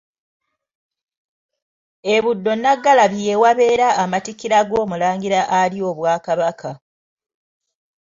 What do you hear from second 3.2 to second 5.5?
ye wabeera amatikkira g'Omulangira